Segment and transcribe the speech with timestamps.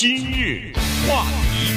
[0.00, 0.72] 今日
[1.06, 1.74] 话题，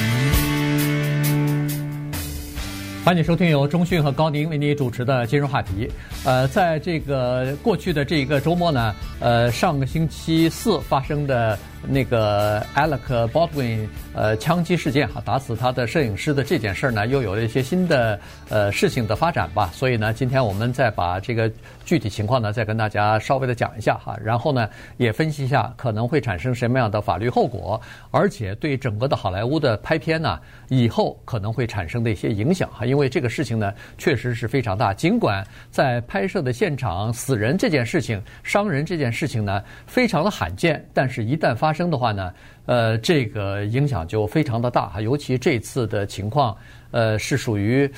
[3.04, 5.86] 欢迎收听由中讯和高宁为您主持的今日话题。
[6.24, 11.58] 呃，在这个过去的这一个周末呢，呃，上个星期四发生的。
[11.88, 18.18] 那个 Alec Baldwin 呃枪击事件哈，打死他的摄影师的这件事儿呢，又有了一些新的
[18.48, 19.70] 呃事情的发展吧。
[19.72, 21.50] 所以呢，今天我们再把这个
[21.84, 24.18] 具体情况呢，再跟大家稍微的讲一下哈。
[24.22, 32.86] 然后呢，也分析一下可能会产生什么样的法律后果，而且对整个的好莱坞的拍片呢，以后可能会产生的一些影响哈。
[32.86, 34.94] 因为这个事情呢，确实是非常大。
[34.94, 42.32] 尽管在拍摄的现场死人这件事情、伤人这件事情呢，非常的罕见，但是一旦发生的话呢，
[42.64, 46.56] 呃，这个影响就非常的大哈，尤其这次的情况，
[46.92, 47.90] 呃，是属于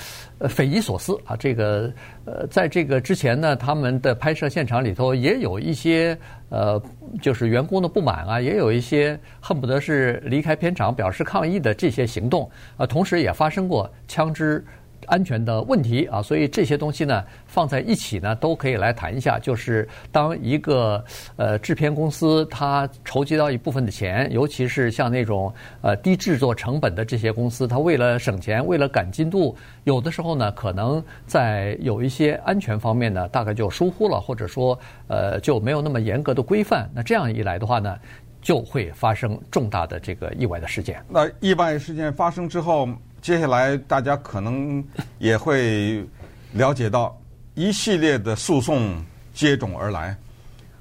[0.48, 1.36] 匪夷所思啊。
[1.36, 1.92] 这个
[2.24, 6.82] 呃，在这个之前呢，他们的拍摄现场里头也有一些呃，
[7.20, 14.64] 就是员工的不满啊，也有一些恨不得是离开片场表示抗议的这些行动啊，同时也发生过枪支。
[15.06, 19.38] 安全的问题啊，所以这些东西呢放在一起呢都可以来谈一下。
[19.38, 21.04] 就是当一个
[21.36, 36.90] 呃制片公司它筹集到一部分的钱，尤其是像那种呃低制作成本的这些公司，它为了省钱，为了赶进度，有的时候呢可能在有一些安全方面呢大概就疏忽了，或者说呃就没有那么严格的规范。
[36.94, 37.96] 那这样一来的话呢，
[38.40, 41.00] 就会发生重大的这个意外的事件。
[41.08, 42.88] 那意外事件发生之后。
[43.26, 44.84] 接下来大家可能
[45.18, 46.08] 也会
[46.52, 47.20] 了解到
[47.54, 50.16] 一系列的诉讼接踵而来。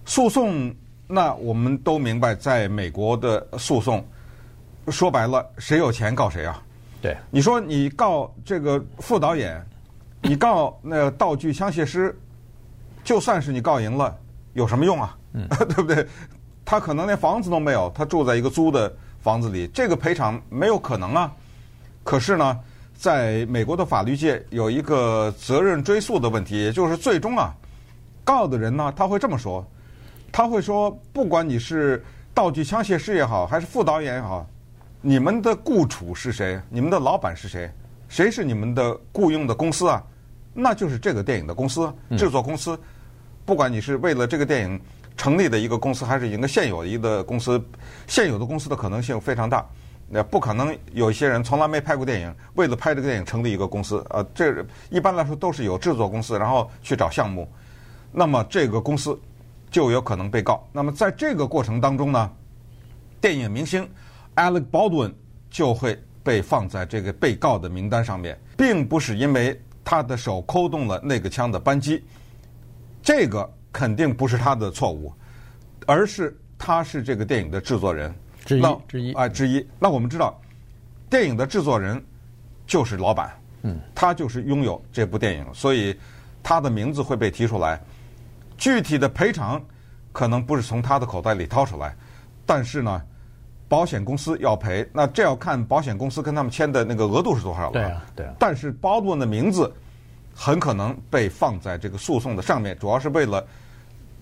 [0.05, 0.71] 诉讼，
[1.07, 4.05] 那我们都明白，在美国的诉讼，
[4.89, 6.61] 说白了，谁有钱告谁啊？
[7.01, 9.59] 对，你说你告这个副导演，
[10.21, 12.15] 你告那个道具枪械师，
[13.03, 14.15] 就算是你告赢了，
[14.53, 15.17] 有什么用啊？
[15.33, 16.07] 嗯， 对不对？
[16.63, 21.33] 他可能连房子都没有，他住在一个租的房子里，这个赔偿没有可能啊。
[22.05, 22.57] 可是呢，
[22.93, 27.51] 在美国的法律界有一个责任追诉的问题，也就是最终啊，
[28.23, 29.65] 告的人呢，他会这么说，
[30.31, 34.47] 他会说，不管你是道具枪械师也好，还是副导演也好，
[35.01, 36.61] 你们的雇主是谁？
[36.69, 37.69] 你们的老板是谁？
[38.07, 40.01] 谁是你们的雇佣的公司啊？
[40.53, 42.79] 那就是这个电影的公司，制作公司。
[43.45, 44.79] 不管你是为了这个电影
[45.17, 47.59] 成立的一个公司，还是一个现有的一个公司，
[48.05, 49.65] 现有的公司的可能性非常大。
[50.07, 57.51] 那不可能有一些人从来没拍过电影，为了拍这个电影成立一个公司，呃，这一般来说都是有制作公司，然后去找项目，
[58.11, 59.19] 那么这个公司
[59.71, 60.63] 就有可能被告。
[60.71, 62.31] 那么在这个过程当中呢，
[63.19, 63.89] 电影明星
[64.35, 65.11] Alec Baldwin
[65.49, 72.03] 就会被放在这个被告的名单上面，并不是因为他的手扣动了那个枪的扳机，
[73.01, 75.11] 这个肯定不是他的错误，
[75.87, 78.13] 而是他是这个电影的制作人。
[78.45, 79.67] 之一那之一啊，之一。
[79.79, 80.39] 那我们知道，
[81.09, 82.01] 电影的制作人
[82.67, 85.93] 就是老板，嗯，他就是拥有这部电影，所以
[86.41, 87.81] 他的名字会被提出来。
[88.57, 89.61] 具体的赔偿
[90.13, 91.93] 可能不是从他的口袋里掏出来，
[92.45, 93.01] 但是呢，
[93.67, 94.87] 保险公司要赔。
[94.93, 97.71] 那这要看保险公司跟他们签的那个额度是多少了。
[97.71, 98.33] 对啊，对啊。
[98.39, 99.73] 但是鲍德温的名字
[100.33, 103.45] 很可能被放在这个诉讼的上面，主要是为了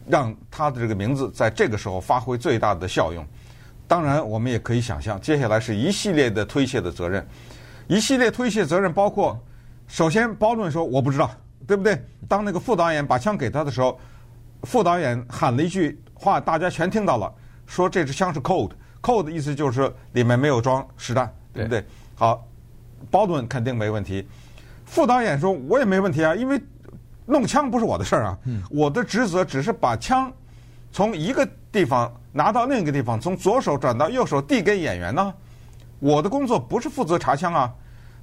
[0.07, 3.23] 让他的这个名字在这个时候发挥最大的效用。
[3.87, 7.25] 当然，我们也可以想象，接下来是一系列的推卸的责任，
[7.87, 9.37] 一系列推卸责任包括，
[9.87, 11.29] 首先，包顿说我不知道，
[11.67, 12.01] 对不对？
[12.27, 13.99] 当那个副导演把枪给他的时候，
[14.63, 17.31] 副导演喊了一句话，大家全听到了，
[17.67, 21.83] 说这支枪是 cold，cold 的意思就是里面没有装实弹，对不对？
[22.15, 22.47] 好，
[23.11, 24.27] 包顿肯定没问题。
[24.85, 26.59] 副导演说，我也没问题啊，因为
[27.25, 28.37] 弄枪不是我的事儿啊，
[28.69, 30.31] 我的职责只是把枪
[30.93, 32.09] 从一个地方。
[32.35, 35.31] 拿到另一个地方，从左手转到右手递给演员呢？
[35.99, 37.71] 我的工作不是负责查枪啊。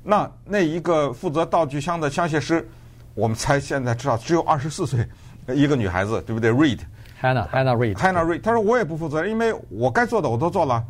[0.03, 2.69] 那那一个负责道具枪的枪械师，
[3.15, 5.09] 我们猜现在知道只有二十四岁，
[5.47, 8.41] 一个女孩子，对不对？Reed，Hannah Hannah Reed，Hannah Reed。
[8.43, 10.85] 她说我也不负责，因为我该做的我都做了。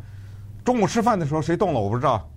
[0.65, 2.27] 中午吃饭的时候谁动了我不知道，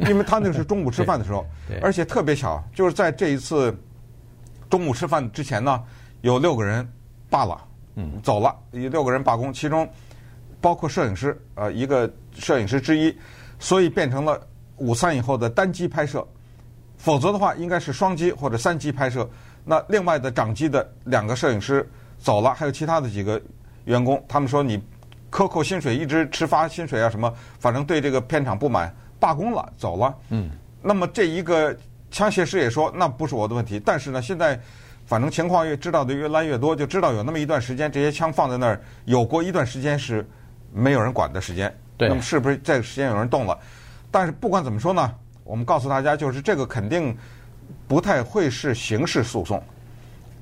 [0.00, 1.46] 因为他那个是中午吃饭的时候，
[1.80, 3.74] 而且特别巧，就是在这一次
[4.68, 5.82] 中午吃饭之前呢，
[6.20, 6.86] 有六个人
[7.30, 7.58] 罢了，
[8.00, 9.88] 嗯，走了，有六个人罢工，其中。
[10.62, 13.16] 包括摄影师，呃，一个摄影师之一，
[13.58, 14.38] 所以变成了
[14.76, 16.22] 午餐以后的单机拍摄，
[16.98, 19.26] 否则的话应该是双机或者三机拍摄。
[19.64, 21.88] 那另外的掌机的两个摄影师
[22.18, 23.40] 走了，还有其他的几个
[23.86, 24.78] 员工，他们说你
[25.30, 30.14] 克扣薪水，一直迟发薪水啊什么，反正对这个片场不满，罢工了，走了。
[30.28, 30.50] 嗯。
[30.82, 31.74] 那么这一个
[32.10, 34.60] 枪械师也说，那不是我的问题，但是呢，现在
[35.10, 40.24] 反正情况越知道的越来越多，就知道有那么一段时间，这些枪放在那儿，有过一段时间是。
[40.72, 43.58] 没有人管的时间，对那么是不是这个时间有人动了？
[44.08, 45.12] 但是不管怎么说呢，
[45.42, 47.12] 我们告诉大家，就是这个肯定
[47.88, 49.60] 不太会是刑事诉讼，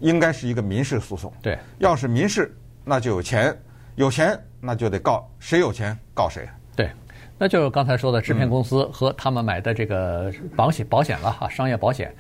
[0.01, 1.33] 应该是一个民事诉讼。
[1.41, 2.55] 对，要是民事，
[2.85, 3.59] 那就有钱，
[3.95, 6.47] 有钱那就得告，谁有钱告谁。
[6.77, 6.91] 对，
[7.39, 12.15] 那就是刚才说的制片公司和他们买的这个保险保险了哈，商业保险。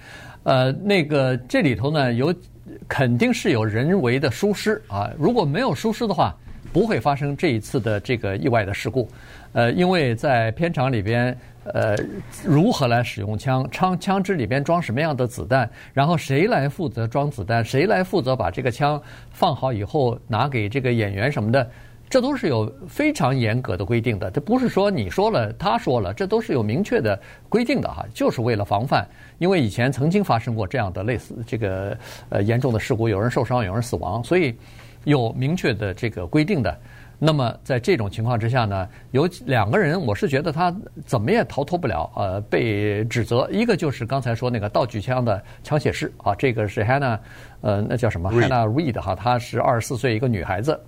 [0.49, 2.35] 呃，那个这里头呢，有
[2.89, 6.35] 肯定是有人为的疏失啊，如果没有疏失的话，
[6.73, 9.06] 不会发生这一次的这个意外的事故。
[9.53, 11.95] 呃，因为在片场里边，呃，
[12.43, 18.99] 如何来使用枪，枪枪支里边装什么样的子弹，然后谁来负责装子弹，谁来负责把这个枪
[19.31, 21.71] 放好以后拿给这个演员什么的，
[22.08, 24.31] 这都是有非常严格的规定的。
[24.31, 27.19] 这不是说你说了他说了，这都是有明确的
[27.49, 29.06] 规定的哈，就是为了防范。
[29.38, 31.96] 因为以前曾经发生过这样的类似这个
[32.28, 34.56] 呃严重的事故，有人受伤，有人死亡，所以
[35.05, 36.76] 有明确的这个规定的。
[37.20, 43.49] 那么在这种情况之下呢，有两个人，我是觉得他怎么也逃脱不了呃被指责。
[43.50, 47.19] 一个就是刚才说那个道具枪的枪械师啊，这个是 Hannah，
[47.61, 50.81] 呃，那叫什么 Hannah Reed 哈，她是二十四岁一个女孩子。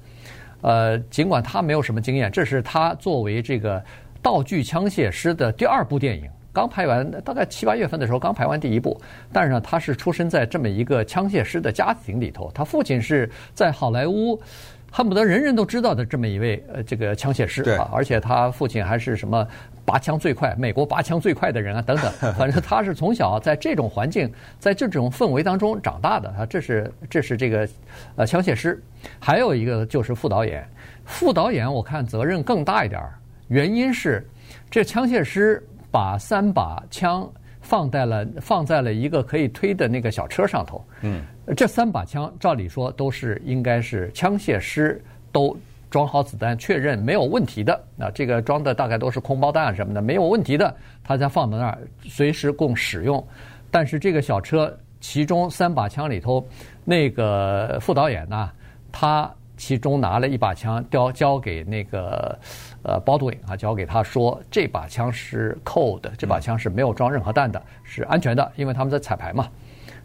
[0.60, 3.82] 呃，尽管他没有什么经验，这是他作为这个
[4.22, 9.00] 道具枪械师的第二部电影，刚拍完，大概七八月份的时候刚拍完第一部。
[9.32, 14.40] 但是呢，他是出生在这么一个枪械师的家庭里头，他父亲是在好莱坞。
[14.90, 19.46] 恨不得人人都知道的这么一位呃，这个枪械师啊，而且他父亲还是什么
[19.84, 22.12] 拔枪最快、美国拔枪最快的人啊，等等。
[22.34, 26.44] 反正他是从小在这种环境、在这种氛围当中长大的啊。
[26.44, 27.68] 这是这是这个
[28.16, 28.82] 呃枪械师，
[29.18, 30.66] 还有一个就是副导演。
[31.04, 33.14] 副导演我看责任更大一点儿，
[33.48, 34.26] 原因是
[34.70, 37.28] 这枪械师把三把枪
[37.70, 40.84] 放在了放在了一个可以推的那个小车上头。
[41.02, 41.22] 嗯。
[41.56, 45.02] 这三把枪，照理说都是应该是枪械师
[45.32, 45.56] 都
[45.88, 47.80] 装好子弹，确认没有问题的。
[47.96, 50.72] 那这个装的大概都是空包弹什么的，没有问题的，
[51.02, 53.24] 他才放在那儿，随时供使用。
[53.70, 56.44] 但是这个小车其中三把枪里头，
[56.84, 58.50] 那个副导演呢，
[58.92, 62.38] 他其中拿了一把枪，交交给那个
[62.82, 69.48] 呃 Baldwin 啊，交给他说，这把枪是 cold 的，这把枪是没有装任何弹的，是安全的，因为他们在彩排嘛。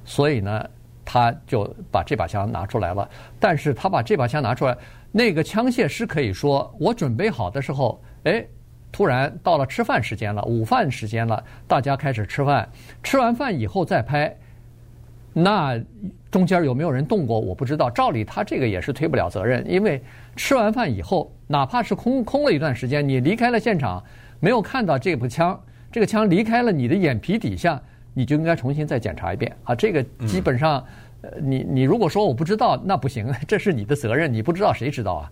[0.03, 0.69] 所以呢。
[1.07, 3.07] 他就把这把枪拿出来了，
[3.39, 4.75] 但是他把这把枪拿出来，
[5.11, 8.43] 那个枪械师可以说，我准备好的时候，哎，
[8.91, 12.67] 突然到了吃饭时间了，午饭时间了，大家开始吃饭，
[13.03, 14.35] 吃完饭以后再拍，
[15.31, 15.79] 那
[16.31, 17.39] 中间有没有人动过？
[17.39, 17.87] 我不知道。
[17.87, 20.01] 照理他这个也是推不了责任，因为
[20.35, 24.03] 吃完饭以后，哪怕是空空了一段时间，你离开了现场，
[24.39, 25.59] 没有看到这部枪，
[25.91, 27.81] 这个枪离开了你的眼皮底下。
[28.17, 29.75] 你就应该重新再检查一遍啊！
[29.75, 30.81] 这个基本上，
[31.19, 35.31] 呃，你你如果说我不知道，那不行， 这是你的责任，你不知道谁知道啊？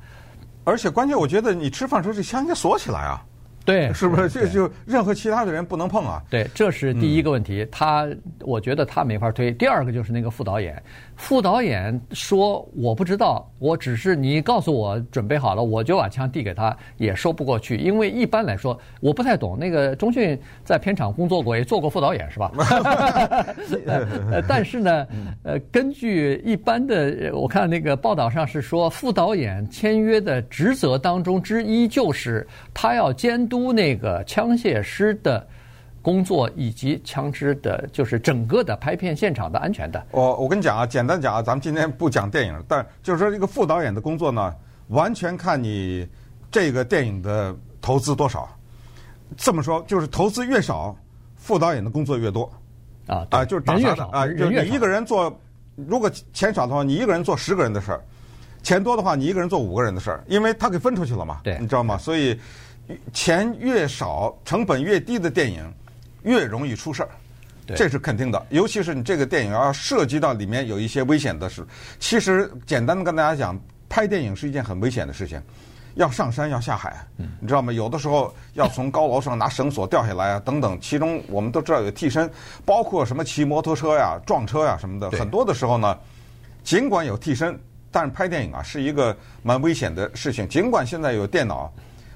[0.65, 3.25] 而且关键，我觉得你吃饭时候这枪应该锁起来啊。
[3.65, 4.30] 对， 是不是？
[4.30, 6.21] 这就任何其他的人不能碰啊。
[6.30, 7.65] 对，这是第一个问题。
[7.71, 8.07] 他，
[8.42, 9.51] 我觉得他没法推。
[9.51, 10.81] 第二个就是那个副导演，
[11.15, 17.77] 副导演说我不知道，我只是你告诉我准备好了，我就把枪递给他，也说不过去。
[17.77, 19.57] 因为一般来说，我不太懂。
[19.57, 22.51] 那个钟迅在片场工作过，也做过副导演，是吧？
[23.86, 25.07] 呃，但是呢，
[25.44, 33.73] 呃，根据一般的，我看那个报道上是说，副导演签约的职责当中之一就是他要监督。
[33.73, 35.45] 那个枪械师的
[36.01, 40.03] 工作，以及枪支的，就是整个的拍片现场的安全的。
[40.12, 44.53] 我我跟你讲啊，简单讲啊，咱们今天不讲电影，但就是说这个副导演的工作呢，
[44.88, 46.07] 完全看你
[46.51, 48.50] 这个电影的投资多少。
[49.38, 50.95] 这么说，就是投资越少，
[51.36, 52.51] 副导演的工作越多。
[53.07, 55.36] 啊啊，就是打杂的啊，就你一个人做，
[55.75, 58.00] 如果钱少的话，你一个人做十个人的事儿；
[58.62, 61.39] 钱多的话，你一个人做五个人的事儿，因为他给分出去了嘛。
[61.43, 61.98] 对，你知道吗？
[61.98, 62.38] 所以。
[63.13, 65.74] 钱越少、成本越低的电影，
[66.24, 67.10] 越容易出事儿，
[67.68, 68.46] 这是肯定的。
[68.50, 71.66] 尤其是你这个电影要涉及到里面有一些危险的事。
[71.98, 75.42] 其实简单的跟大家讲，拍电影是一件很危险的事情，
[75.96, 77.08] 要上山要下海，
[77.40, 77.72] 你知道吗？
[77.72, 80.78] 有的时候要从高楼上拿绳索掉下来啊，等等。
[80.82, 82.30] 其中我们都知道有替身，
[82.66, 85.10] 包括什么骑摩托车呀、撞车呀什么的。
[85.12, 85.98] 很多的时候呢，
[86.66, 87.58] 尽管有替身，
[87.92, 90.46] 但是拍电影啊是一个蛮危险的事情。
[90.50, 91.72] 尽管现在有电脑。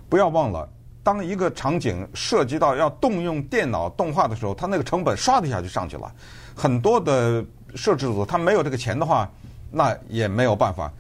[0.10, 0.68] 不要忘了，
[1.04, 6.12] 当一个场景涉及到要动用电脑动画的时候，它那个成本唰的一下就上去了。
[6.56, 7.44] 很多的
[7.76, 9.30] 摄制组他没有这个钱的话，
[9.70, 10.92] 那也没有办法。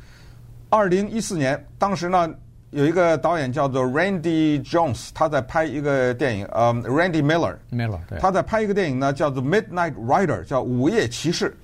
[0.69, 2.29] 二零一四年，当时呢
[2.71, 11.55] 有一个导演叫做 Randy Jones，他在拍一个电影，呃，Randy Miller，Miller，他在拍一个电影呢，叫做 Midnight Rider，叫午夜骑士。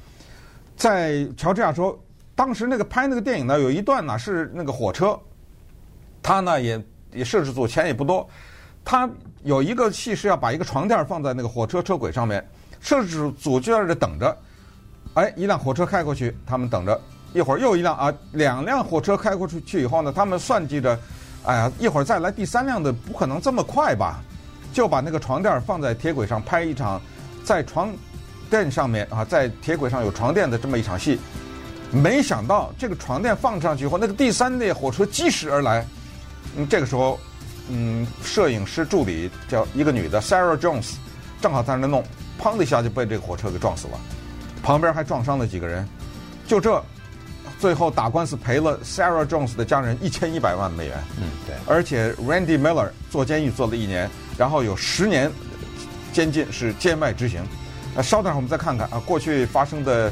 [0.76, 1.98] 在乔治亚州，
[2.36, 5.20] 当时那个拍那个电影呢，有一段呢是那个火车，
[6.22, 6.82] 他呢也。
[7.14, 8.28] 也摄制组钱也不多，
[8.84, 9.10] 他
[9.44, 12.46] 有一个戏是要把一个床垫放在那个火车车轨上面，
[12.80, 14.38] 摄制组就在这等着。
[15.16, 17.00] 哎，一辆火车开过去，他们等着，
[17.34, 20.98] 一会儿又一辆啊，两辆火车开过去去以后呢，他们算计着，
[21.46, 24.22] 哎呀，一会儿再来第三辆的，不可能这么快吧？
[24.74, 27.00] 就把那个床垫放在铁轨上拍一场，
[27.44, 27.94] 在床
[28.50, 31.20] 垫上面啊，在铁轨上有床垫的这么一场戏。
[31.92, 35.86] 没想到这个床垫放上去以后，那个第三列火车疾驶而来。
[36.56, 37.20] 嗯，这个时候，
[37.70, 40.94] 嗯，摄影师助理叫一个女的 Sarah Jones，
[41.42, 42.04] 正好在那弄，
[42.40, 44.00] 砰的一下就被这个火车给撞死了，
[44.62, 45.88] 旁边还撞伤了几个人。
[46.46, 46.84] 就这，
[47.60, 51.04] 最后打官司赔了 Sarah Jones 的家人一千一百万美元。
[51.18, 51.56] 嗯，对。
[51.66, 55.32] 而且 Randy Miller 坐监狱坐了一年，然后有十年
[56.12, 57.42] 监禁是监外执行。
[57.96, 60.12] 那稍等会儿我们再看看啊，过去发生的。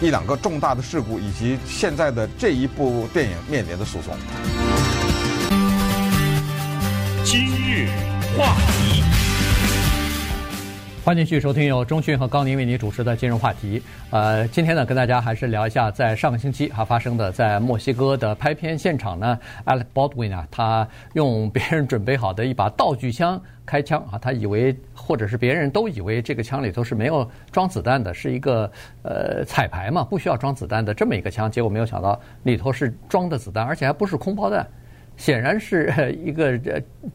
[0.00, 4.12] 一两个重大的事故，以及现在的这一部电影面临的诉讼。
[8.36, 9.02] 话题，
[11.04, 13.78] 欢迎继续收听由中讯和高宁为您主持的《今日话题》。
[14.10, 24.74] 呃，今天呢，跟大家还是聊一下在上个星期还发生的在墨西哥的拍片现场呢，Alec Baldwin 啊，他用别人准备好的一把道具枪开枪啊，他以为。
[24.94, 28.70] 或者是别人都以为这个枪里头是没有装子弹的，是一个
[29.02, 34.64] 呃彩排嘛，不需要装子弹的这么一个枪，结果没有想到里头是装的子弹，而且还不是空包弹，
[35.22, 35.88] 显然是
[36.26, 36.58] 一个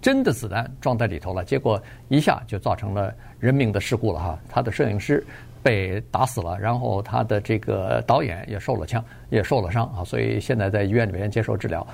[0.01, 5.21] 真的子弹装在里头了，结果一下就造成了人命的事故了哈，他的摄影师
[5.61, 11.85] 被打死了，然后他的这个导演也受了枪，也受了伤啊，所以现在在医院里面接受治疗。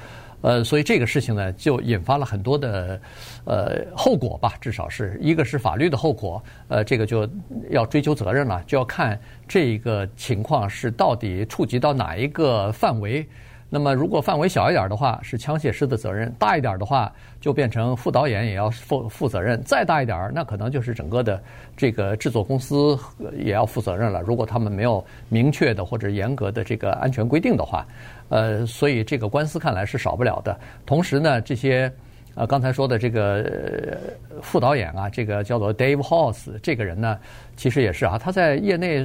[0.41, 3.01] 呃，所以这个事情呢，就引发了很多的
[3.45, 7.27] 呃后果吧，至少是一个是法律的后果，呃，这个就
[7.71, 13.27] 要追究责任了，就要看这个情况是到底触及到哪一个范围。
[13.75, 17.11] 那么，如果范围小一点的话，是枪械师的责任；大一点的话，
[17.41, 21.41] 就变成副导演也要负负责任；再大一点，那可能就是整个的
[21.75, 22.95] 这个制作公司
[23.35, 24.21] 也要负责任了。
[24.21, 27.83] 如果他们没有明确的或者严格的这个安全规定的话，
[28.29, 30.55] 呃，所以这个官司看来是少不了的。
[30.85, 31.91] 同时呢，这些
[32.35, 33.97] 呃刚才说的这个
[34.39, 37.17] 副导演啊，这个叫做 Dave Hause 这个人呢，
[37.57, 39.03] 其实也是啊，他在业内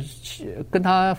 [0.70, 1.16] 跟他。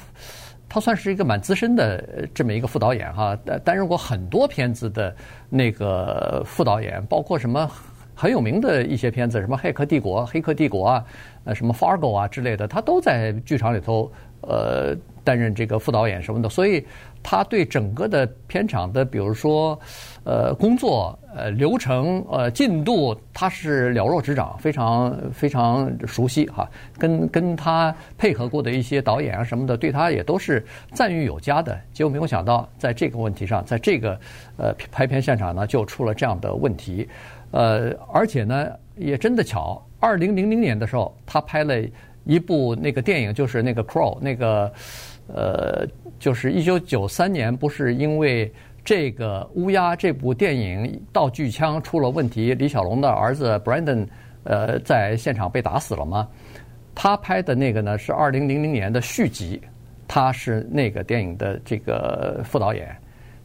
[0.69, 3.35] 他算是一个蛮资深的这么一个副导演哈，
[3.65, 5.13] 担任过很多片子的
[5.49, 7.69] 那个副导演，包括什么
[8.13, 11.03] 很有名的一些片子，什么《黑客帝国》《黑客帝国》啊，
[11.45, 14.11] 呃，什么《Fargo》啊之类的，他都在剧场里头
[14.41, 16.85] 呃担任这个副导演什么的，所以。
[17.21, 19.77] 他对整个的片场的，比如说，
[20.29, 26.69] 呃，工作、呃，流程、呃，进度，他是了若指掌，非常非常熟悉哈。
[26.99, 31.75] 跟跟他配合过的一些导演啊什么的，对他也都是赞誉有加的。
[31.91, 34.19] 结果没有想到，在这个问题上，在这个
[34.55, 37.09] 呃拍片现场呢，就出了这样的问题。
[37.49, 38.67] 呃，而且呢，
[38.97, 41.73] 也真的巧，二零零零年的时候，他拍了
[42.25, 44.71] 一部那个电影，就是那个《Crow》那个。
[45.31, 45.85] 呃，
[46.17, 48.51] 就是一九九三年，不是因为
[48.83, 54.07] 这个乌鸦这部电影道具枪出了问题，李小龙的儿子 Brandon
[54.43, 56.27] 呃在现场被打死了吗？
[56.95, 59.61] 他拍的那个呢是二零零零年的续集，
[60.07, 62.95] 他是那个电影的这个副导演，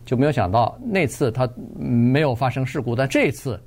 [0.05, 3.61] 就没有想到那次他没有发生事故，但这次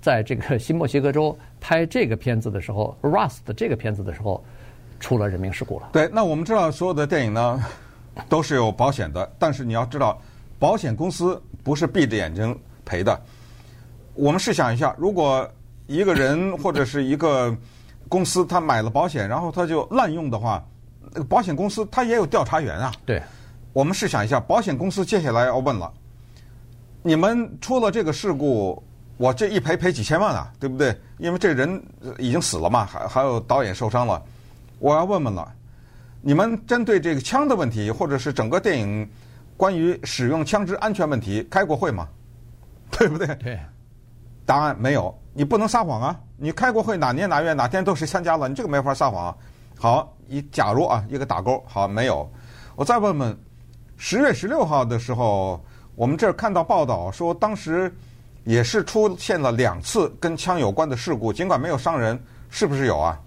[0.00, 4.42] 在这个新墨西哥州拍这个片子的时候，Rust 这个片子的时候。
[5.02, 5.88] 出了人命事故了。
[5.94, 7.64] 对，那我们知道所有的电影呢，
[8.28, 10.20] 都是有保险的，但是你要知道，
[10.60, 13.20] 保险公司不是闭着眼睛赔的。
[14.14, 15.50] 我们试想一下，如果
[15.86, 17.56] 一个人或者是一个
[18.08, 20.62] 公司他买了保险，然后他就滥用的话，
[21.12, 22.92] 那个保险公司他也有调查员啊。
[23.06, 23.22] 对，
[23.72, 25.90] 我们试想一下，保险公司接下来要问了，
[27.02, 28.82] 你们出了这个事故，
[29.16, 30.94] 我这一赔赔几千万啊，对不对？
[31.16, 31.82] 因为这人
[32.18, 34.22] 已经死了嘛，还还有导演受伤了。
[34.78, 35.50] 我要问问了，
[36.20, 39.08] 你们针对这个枪的问题，或者是整个电影
[39.60, 42.08] 关于使用枪支安全问题开过会吗？
[42.92, 43.26] 对不对？
[43.34, 43.60] 对。
[44.46, 46.18] 答案没有，你不能撒谎啊！
[46.38, 49.36] 你开过会，哪年哪月哪天都是参加了，你这个没法撒谎啊。
[49.78, 52.26] 好，你假如啊，一个打勾，好，没有。
[52.74, 53.38] 我再问问，
[53.98, 55.62] 十月十六号的时候，
[55.94, 57.94] 我们这儿看到报道说，当时
[58.44, 63.20] 也是出现了两次跟枪有关的事故，尽管没有伤人，是不是有啊？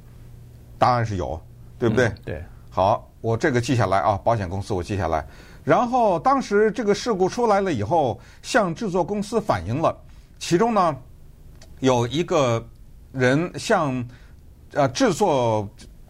[0.80, 1.40] 答案是有，
[1.78, 2.08] 对不对？
[2.08, 2.44] 嗯、对。
[2.72, 5.24] 好，我这个记下来啊，保险公司我记下来。
[5.64, 9.98] 然后当时这个事故出来了以后，向制作公司反映了，
[10.40, 10.96] 其中呢
[11.80, 12.66] 有一个
[13.12, 14.06] 人向
[14.74, 15.68] 呃制作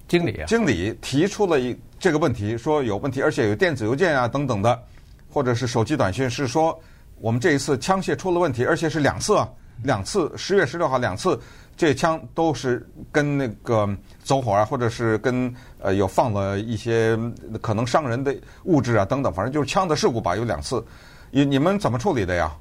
[0.08, 4.82] 经理经理提出了一这个问题，说有问题，而且有电子邮件啊等等的，
[5.30, 6.78] 或者是手机短信，是说
[7.20, 9.48] 我们这一次枪械出了问题，而且是两次啊，
[9.84, 11.40] 两次，十月十六号两次，
[11.76, 13.90] 这枪都是跟那个
[14.24, 17.18] 走火啊，或者是跟呃有放了一些
[17.62, 20.84] 可能伤人的物质啊等等，反正就是枪的事故吧，有两次。
[21.32, 22.52] 你你们怎么处理的呀？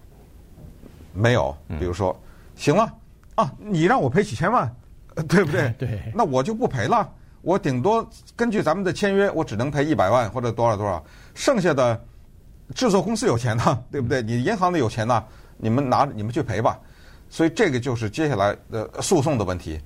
[1.12, 2.19] 没有，比如说，
[2.57, 2.90] 行了
[3.35, 4.75] 啊，你让我赔几千万，
[5.28, 5.69] 对不对？
[5.78, 7.07] 对，那我就不赔了，
[7.42, 11.04] 我顶多根据咱们的签约，我只能赔一百万或者多少多少，
[11.35, 12.02] 剩下的
[12.75, 14.23] 制作公司有钱呢，对不对？
[14.23, 15.23] 你银行里有钱呢，
[15.59, 16.81] 你们拿你们去赔吧。
[17.33, 19.81] 所以这个就是接下来的诉讼的问题，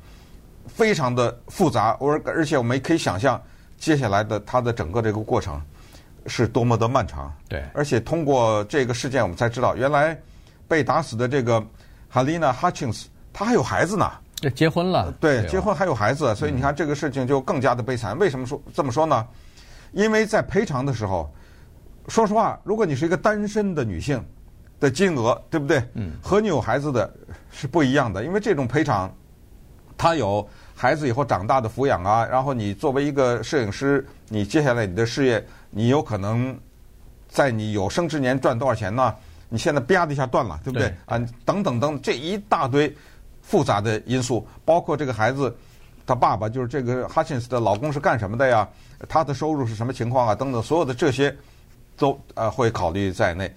[0.66, 3.40] 非常的复杂，而而且我们也可以想象
[3.78, 5.62] 接下来的它的整个这个过程
[6.26, 7.32] 是多么的漫长。
[7.48, 10.20] 对，而且通过这个事件，我们才知道原来
[10.66, 11.64] 被打死的这个
[12.12, 14.10] Halina Hutchins，她还有孩子呢。
[14.56, 15.12] 结婚了。
[15.20, 18.18] 对，结婚还有孩子，所以你看这个事情就更加的悲惨。
[18.18, 19.24] 为什么说这么说呢？
[19.92, 21.32] 因为在赔偿的时候，
[22.08, 24.20] 说实话，如果你是一个单身的女性。
[24.78, 25.82] 的金额对不对？
[25.94, 27.12] 嗯，和你有孩子的
[27.50, 29.12] 是不一样的，因为这种赔偿，
[29.96, 36.58] 他有孩子以后长大的抚养啊，然后你作为一个摄影师，你接下来你的事业，你有可能
[37.28, 39.14] 在你有生之年赚多少钱呢？
[39.48, 40.92] 你现在啪的一下断了，对不对？
[41.06, 42.94] 啊，等等等，这一大堆
[43.42, 45.56] 复杂的因素，包括这个孩子，
[46.04, 48.68] 他爸爸就是这个哈钦斯的老公是干什么的呀？
[49.08, 50.34] 他的收入是什么情况啊？
[50.34, 51.34] 等等，所有的这些
[51.96, 53.54] 都呃会考虑在内。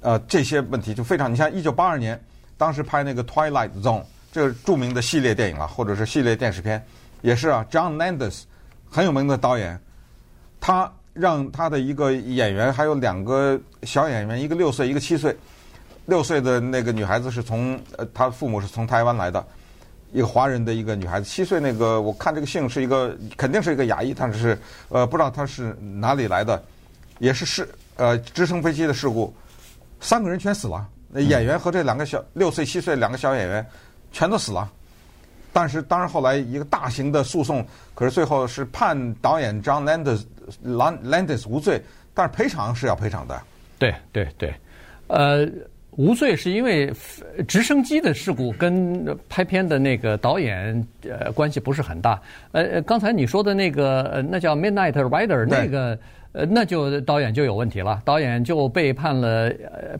[0.00, 2.20] 呃，这些问题就非常，你像一九八二年，
[2.56, 6.84] 当时拍那个《Twilight Zone》这著名的系列电影啊，或者是系列电视片，
[7.22, 8.42] 也是啊，John Landis
[8.88, 9.80] 很有名的导演，
[10.60, 15.36] 他让他的一个演员还有两个小演员，一个六岁，一个七岁，
[16.06, 19.44] 六岁的那个女孩子是从呃，他父母是从台湾来的，
[20.12, 24.56] 一个华人的一个女孩子，七岁那个我看这个姓是一个肯定是一个亚裔，但是
[24.88, 26.62] 呃不知道他是哪里来的，
[27.18, 29.34] 也是事呃直升飞机的事故。
[30.00, 33.64] 三个人全死了，那演员和这两个小六岁七岁两个小演员
[34.10, 34.70] 全都死了。
[35.52, 40.24] 但是当然后来一个大型的诉讼，可是最后是判导演 John Landis
[40.64, 41.82] Landis 无罪，
[42.14, 43.40] 但是赔偿是要赔偿的。
[43.78, 44.54] 对对对，
[45.08, 45.44] 呃，
[45.90, 46.92] 无罪是因为
[47.48, 52.20] 直升机的事故跟拍片的那个导演呃关系不是很大。
[52.52, 55.98] 呃，刚才你说的那个呃，那叫 Midnight Rider 那个。
[56.32, 59.98] 呃，那就导演就有问题了，导演就被判了，呃，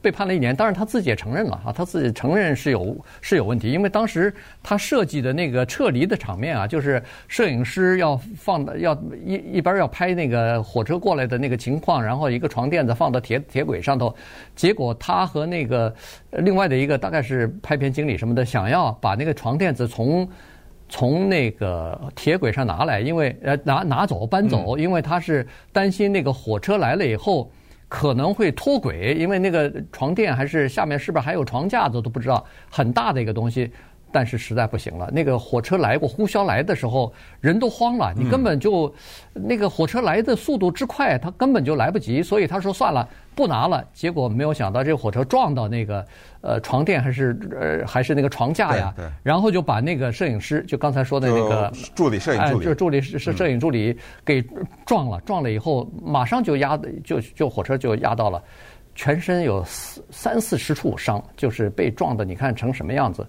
[0.00, 0.56] 被判了一年。
[0.56, 14.14] 当然他自己也承认了啊，他自己承认是有是有问题，因为当时他设计的那个撤离的场面啊，就是摄影师要放的要一一边要拍那个火车过来的那个情况，然后一个床垫子放到铁铁轨上头，
[14.54, 15.94] 结果他和那个
[16.30, 20.26] 另外的一个大概是拍片经理什么的，想要把那个床垫子从。
[20.88, 27.50] 从那个铁轨上拿来，因为呃拿拿走搬走，因为他是担心那个火车来了以后
[27.88, 33.70] 可能会脱轨，因为那个床垫还是下面是不是还有床架子都不知道，很大的一个东西。
[34.12, 38.90] 但是实在不行了，那个火车来过呼啸来的时候，人都慌了，你根本就
[39.34, 43.84] 那个火车来的速度之快，他根本就来不及，所以他说算了，不拿了。
[43.92, 46.04] 结果没有想到，这个火车撞到那个
[46.40, 54.42] 呃床垫还是呃还是那个床架呀，然后就把那个摄影师，就刚才说的那个助理摄影助理，就是助理摄摄影助理给
[54.86, 58.42] 撞了，撞了以后马上就压就就火车就压到了，
[58.94, 63.24] 全身有四三四十处伤，就是被撞的，你看成什么样子。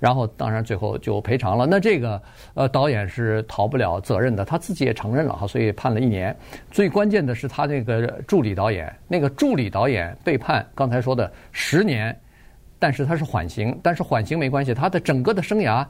[0.00, 1.66] 然后，当然最后就赔偿了。
[1.66, 2.20] 那这个
[2.54, 6.34] 呃导演是逃不了责任的，他自己也承认了哈，所以判了一年。
[6.70, 12.18] 最关键的是他那个助理导演，那个助理导演被判刚才说的十年，
[12.78, 15.86] 但是他是缓刑，但是缓刑没关系，他的整个的生涯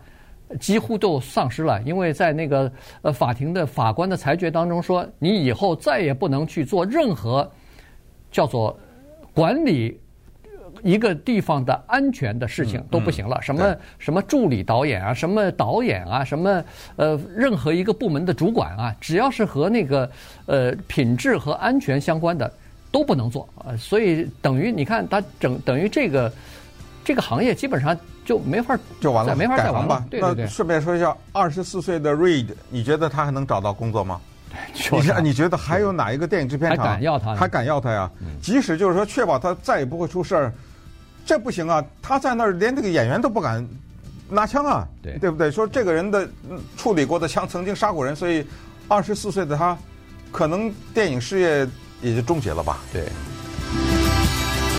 [0.59, 2.71] 几乎都丧失了，因为在那个
[3.03, 7.49] 呃法庭的法官的裁决当中说，你以后再也不能去做任何
[8.33, 8.77] 叫做
[9.33, 10.01] 管理。
[10.83, 16.63] 一个地方的安全的事情都不行了，什么什么助理导演啊，什么导演啊，什么
[16.97, 20.11] 呃，任何一个部门的主管啊，只要是和那个
[20.47, 22.51] 呃品质和安全相关的
[22.91, 23.77] 都不能做啊。
[23.77, 26.33] 所以等于你看，他整等于这个
[27.05, 30.05] 这个行业基本上就没法就完了，没法再完了。
[30.11, 30.47] 对对对。
[30.47, 34.21] 顺便说一下，二十四岁的 Reed，你觉得他还能找到工作吗？
[35.23, 37.35] 你你觉得还有哪一个电影制片厂还敢要他？
[37.37, 38.11] 还敢要他呀？
[38.43, 40.53] 即使就是说确保他再也不会出事儿。
[41.31, 41.85] 这不行啊！
[42.03, 43.65] 他在那儿连这个演员都不敢
[44.29, 45.49] 拿枪啊，对对不对？
[45.49, 46.29] 说这个人的
[46.77, 48.45] 处理过的枪曾经杀过人，所以
[48.89, 49.79] 二十四岁的他，
[50.33, 51.69] 可能电影事业
[52.03, 52.81] 也就终结了吧？
[52.93, 53.05] 对。